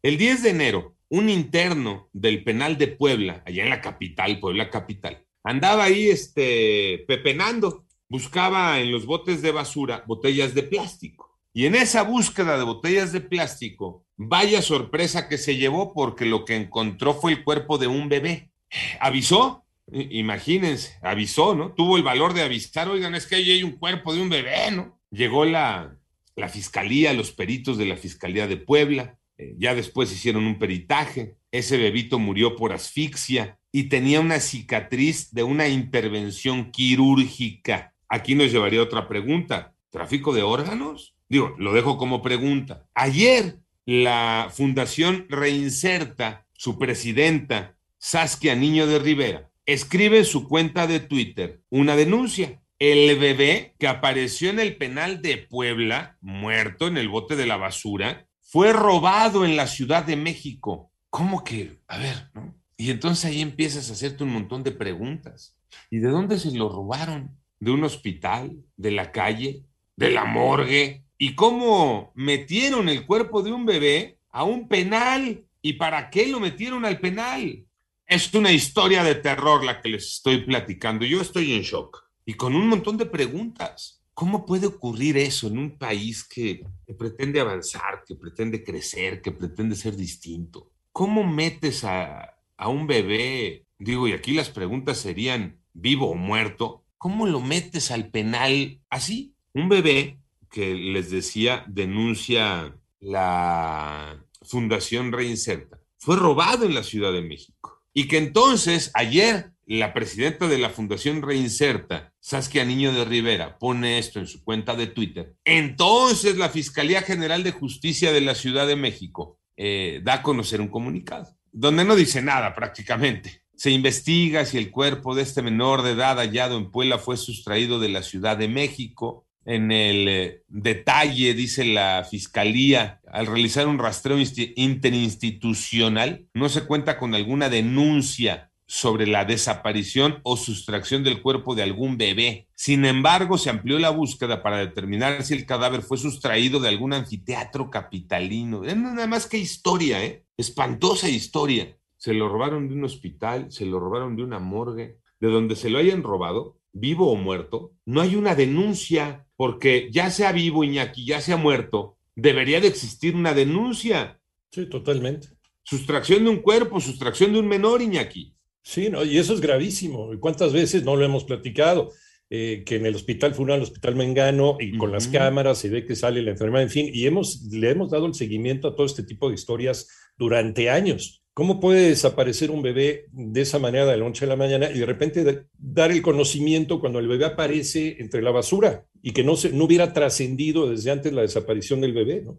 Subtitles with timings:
[0.00, 4.70] El 10 de enero, un interno del penal de Puebla, allá en la capital, Puebla
[4.70, 11.36] capital, andaba ahí este, pepenando, buscaba en los botes de basura botellas de plástico.
[11.52, 16.44] Y en esa búsqueda de botellas de plástico, vaya sorpresa que se llevó porque lo
[16.44, 18.52] que encontró fue el cuerpo de un bebé.
[19.00, 21.72] Avisó, imagínense, avisó, ¿no?
[21.72, 24.70] Tuvo el valor de avisar, oigan, es que ahí hay un cuerpo de un bebé,
[24.70, 25.00] ¿no?
[25.10, 25.98] Llegó la,
[26.36, 31.36] la fiscalía, los peritos de la Fiscalía de Puebla, eh, ya después hicieron un peritaje,
[31.52, 37.94] ese bebito murió por asfixia y tenía una cicatriz de una intervención quirúrgica.
[38.08, 41.14] Aquí nos llevaría otra pregunta, ¿tráfico de órganos?
[41.28, 42.86] Digo, lo dejo como pregunta.
[42.94, 51.00] Ayer la Fundación Reinserta, su presidenta, Saskia Niño de Rivera, escribe en su cuenta de
[51.00, 57.08] Twitter una denuncia el bebé que apareció en el penal de Puebla, muerto en el
[57.08, 60.90] bote de la basura, fue robado en la Ciudad de México.
[61.10, 61.82] ¿Cómo que?
[61.86, 62.54] A ver, ¿no?
[62.78, 65.54] Y entonces ahí empiezas a hacerte un montón de preguntas.
[65.90, 67.38] ¿Y de dónde se lo robaron?
[67.60, 68.56] ¿De un hospital?
[68.74, 69.64] ¿De la calle?
[69.96, 71.04] ¿De la morgue?
[71.18, 75.44] ¿Y cómo metieron el cuerpo de un bebé a un penal?
[75.60, 77.66] ¿Y para qué lo metieron al penal?
[78.06, 81.04] Es una historia de terror la que les estoy platicando.
[81.04, 83.97] Yo estoy en shock y con un montón de preguntas.
[84.18, 86.66] ¿Cómo puede ocurrir eso en un país que,
[86.98, 90.72] pretende avanzar, que pretende crecer, que pretende ser distinto?
[90.90, 96.84] ¿Cómo metes a, a un bebé, digo, y aquí las preguntas serían vivo o muerto,
[96.96, 99.36] ¿cómo lo metes al penal así?
[99.52, 100.18] Un bebé
[100.50, 107.84] que les decía denuncia la Fundación Reinserta, fue robado en la Ciudad de México.
[107.94, 113.98] Y que entonces ayer la presidenta de la Fundación Reinserta, Saskia Niño de Rivera, pone
[113.98, 115.34] esto en su cuenta de Twitter.
[115.44, 120.62] Entonces la Fiscalía General de Justicia de la Ciudad de México eh, da a conocer
[120.62, 123.42] un comunicado, donde no dice nada prácticamente.
[123.56, 127.78] Se investiga si el cuerpo de este menor de edad hallado en Puebla fue sustraído
[127.78, 129.26] de la Ciudad de México.
[129.44, 134.16] En el eh, detalle, dice la Fiscalía, al realizar un rastreo
[134.56, 141.62] interinstitucional, no se cuenta con alguna denuncia sobre la desaparición o sustracción del cuerpo de
[141.62, 142.48] algún bebé.
[142.54, 146.92] Sin embargo, se amplió la búsqueda para determinar si el cadáver fue sustraído de algún
[146.92, 148.62] anfiteatro capitalino.
[148.62, 150.22] Nada más que historia, ¿eh?
[150.36, 151.76] Espantosa historia.
[151.96, 155.70] Se lo robaron de un hospital, se lo robaron de una morgue, de donde se
[155.70, 161.06] lo hayan robado, vivo o muerto, no hay una denuncia, porque ya sea vivo Iñaki,
[161.06, 164.20] ya sea muerto, debería de existir una denuncia.
[164.52, 165.28] Sí, totalmente.
[165.62, 168.34] Sustracción de un cuerpo, sustracción de un menor, Iñaki.
[168.68, 169.02] Sí, ¿no?
[169.02, 170.10] y eso es gravísimo.
[170.20, 171.90] ¿Cuántas veces no lo hemos platicado?
[172.28, 175.86] Eh, que en el hospital fue el hospital Mengano, y con las cámaras se ve
[175.86, 178.84] que sale la enfermedad, en fin, y hemos, le hemos dado el seguimiento a todo
[178.84, 181.24] este tipo de historias durante años.
[181.32, 184.78] ¿Cómo puede desaparecer un bebé de esa manera de la noche a la mañana y
[184.78, 189.34] de repente dar el conocimiento cuando el bebé aparece entre la basura y que no,
[189.36, 192.22] se, no hubiera trascendido desde antes la desaparición del bebé?
[192.22, 192.38] ¿no?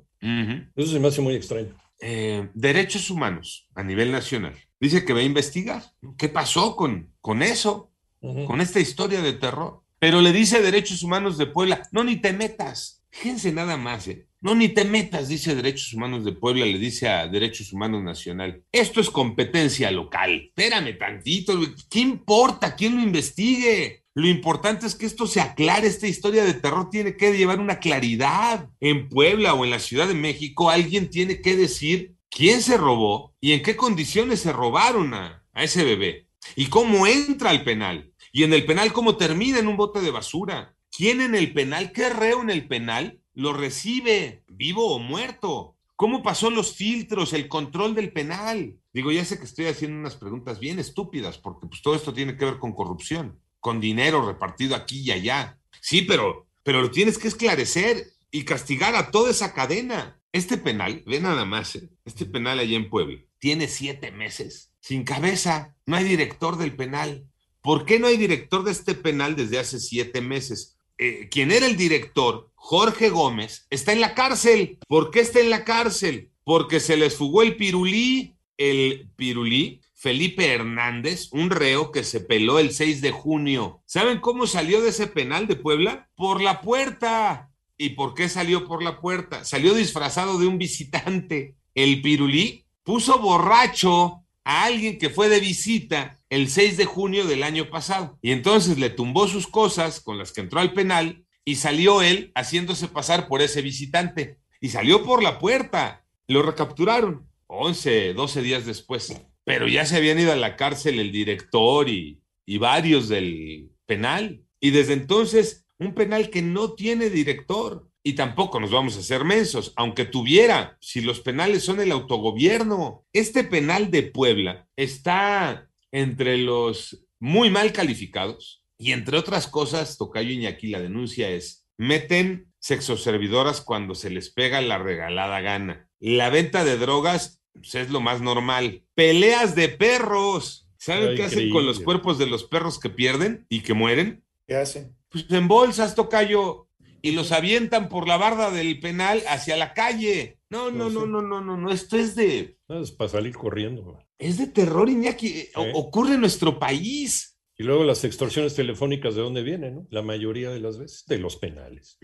[0.76, 1.76] Eso se me hace muy extraño.
[2.00, 5.84] Eh, derechos humanos a nivel nacional dice que va a investigar.
[6.18, 7.92] ¿Qué pasó con, con eso?
[8.22, 9.84] Con esta historia de terror.
[10.00, 13.04] Pero le dice Derechos Humanos de Puebla, no, ni te metas.
[13.12, 14.28] Fíjense nada más, ¿eh?
[14.42, 18.64] No, ni te metas, dice Derechos Humanos de Puebla, le dice a Derechos Humanos Nacional.
[18.72, 20.52] Esto es competencia local.
[20.56, 21.60] Espérame tantito,
[21.90, 22.76] ¿qué importa?
[22.76, 24.06] ¿Quién lo investigue?
[24.14, 27.80] Lo importante es que esto se aclare, esta historia de terror tiene que llevar una
[27.80, 28.70] claridad.
[28.80, 33.36] En Puebla o en la Ciudad de México, alguien tiene que decir quién se robó
[33.42, 38.44] y en qué condiciones se robaron a, ese bebé y cómo entra al penal y
[38.44, 40.76] en el penal cómo termina en un bote de basura.
[40.90, 45.76] ¿Quién en el penal, qué reo en el penal lo recibe, vivo o muerto?
[45.96, 48.80] ¿Cómo pasó los filtros, el control del penal?
[48.94, 52.38] Digo, ya sé que estoy haciendo unas preguntas bien estúpidas porque pues todo esto tiene
[52.38, 55.60] que ver con corrupción, con dinero repartido aquí y allá.
[55.82, 60.19] Sí, pero, pero lo tienes que esclarecer y castigar a toda esa cadena.
[60.32, 61.90] Este penal, ve nada más, ¿eh?
[62.06, 67.26] este penal allá en Puebla, tiene siete meses, sin cabeza, no hay director del penal.
[67.62, 70.78] ¿Por qué no hay director de este penal desde hace siete meses?
[71.00, 74.78] Eh, quien era el director, Jorge Gómez, está en la cárcel.
[74.88, 76.32] ¿Por qué está en la cárcel?
[76.44, 82.60] Porque se les fugó el pirulí, el pirulí, Felipe Hernández, un reo que se peló
[82.60, 83.82] el 6 de junio.
[83.86, 86.10] ¿Saben cómo salió de ese penal de Puebla?
[86.16, 87.49] Por la puerta.
[87.82, 89.46] ¿Y por qué salió por la puerta?
[89.46, 91.56] Salió disfrazado de un visitante.
[91.74, 97.42] El pirulí puso borracho a alguien que fue de visita el 6 de junio del
[97.42, 98.20] año pasado.
[98.22, 102.34] Y entonces le tumbó sus cosas con las que entró al penal y salió él
[102.36, 104.40] haciéndose pasar por ese visitante.
[104.60, 106.06] Y salió por la puerta.
[106.28, 107.30] Lo recapturaron.
[107.48, 109.22] 11, 12 días después.
[109.46, 114.44] Pero ya se habían ido a la cárcel el director y, y varios del penal.
[114.60, 117.88] Y desde entonces, un penal que no tiene director.
[118.02, 123.06] Y tampoco nos vamos a hacer mensos, aunque tuviera, si los penales son el autogobierno.
[123.12, 130.32] Este penal de Puebla está entre los muy mal calificados y entre otras cosas, Tocayo
[130.32, 135.90] Iñaki, la denuncia es, meten sexoservidoras cuando se les pega la regalada gana.
[136.00, 138.84] La venta de drogas pues, es lo más normal.
[138.96, 140.70] Peleas de perros.
[140.78, 144.24] ¿Saben qué hacen con los cuerpos de los perros que pierden y que mueren?
[144.50, 144.98] ¿Qué hacen?
[145.10, 146.70] Pues en bolsas, Tocayo,
[147.04, 150.40] y los avientan por la barda del penal hacia la calle.
[150.50, 152.58] No, no, no, no, no, no, no, esto es de...
[152.68, 154.00] es para salir corriendo.
[154.18, 155.50] Es de terror, Iñaki.
[155.76, 157.38] Ocurre en nuestro país.
[157.58, 159.88] Y luego las extorsiones telefónicas, ¿de dónde vienen?
[159.92, 162.00] La mayoría de las veces, de los penales.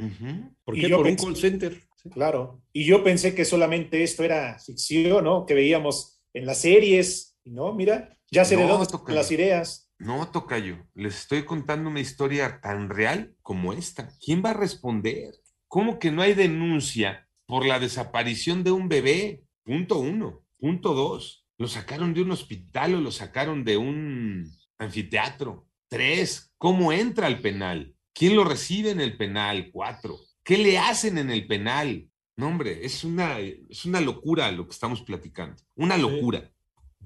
[0.64, 0.88] ¿Por qué?
[0.90, 1.82] Por un call center.
[2.12, 2.62] Claro.
[2.72, 5.48] Y yo pensé que solamente esto era ficción, ¿no?
[5.48, 7.74] Que veíamos en las series, ¿no?
[7.74, 9.85] Mira, ya se le dan las ideas.
[9.98, 14.10] No, Tocayo, les estoy contando una historia tan real como esta.
[14.24, 15.34] ¿Quién va a responder?
[15.68, 19.44] ¿Cómo que no hay denuncia por la desaparición de un bebé?
[19.64, 20.44] Punto uno.
[20.58, 21.48] Punto dos.
[21.58, 25.68] Lo sacaron de un hospital o lo sacaron de un anfiteatro.
[25.88, 27.96] Tres, ¿cómo entra al penal?
[28.14, 29.70] ¿Quién lo recibe en el penal?
[29.72, 32.10] Cuatro, ¿qué le hacen en el penal?
[32.38, 35.56] No, hombre, es una, es una locura lo que estamos platicando.
[35.76, 36.52] Una locura.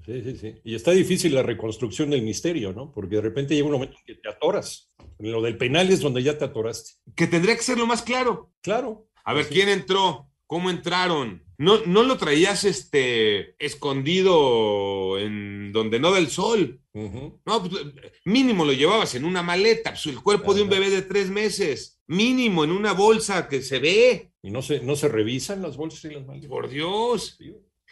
[0.04, 0.54] Sí, sí, sí.
[0.64, 2.92] Y está difícil la reconstrucción del misterio, ¿no?
[2.92, 4.92] Porque de repente llega un momento en que te atoras.
[5.18, 6.92] En lo del penal es donde ya te atoraste.
[7.14, 8.52] Que tendría que ser lo más claro.
[8.62, 9.08] Claro.
[9.24, 10.28] A ver, ¿quién entró?
[10.46, 11.44] ¿Cómo entraron?
[11.58, 16.80] No, no lo traías este, escondido en donde no da el sol.
[16.94, 17.82] No, pues,
[18.24, 22.00] mínimo lo llevabas en una maleta, pues, el cuerpo de un bebé de tres meses.
[22.06, 24.32] Mínimo en una bolsa que se ve.
[24.42, 26.48] ¿Y no se, no se revisan las bolsas y las maletas?
[26.48, 27.38] Por Dios.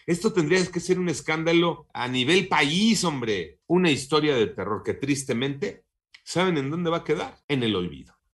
[0.08, 3.60] Esto tendría que ser un escándalo a nivel país, hombre.
[3.66, 5.84] Una historia de terror que tristemente,
[6.24, 7.36] ¿saben en dónde va a quedar?
[7.46, 8.17] En el olvido.